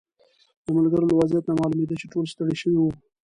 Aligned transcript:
د 0.63 0.65
ملګرو 0.77 1.09
له 1.09 1.15
وضعیت 1.19 1.45
نه 1.49 1.53
معلومېده 1.59 1.95
چې 2.01 2.11
ټول 2.13 2.25
ستړي 2.33 2.55
شوي 2.61 2.77
وو. 2.79 2.91